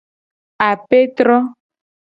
[0.69, 1.37] Apetro.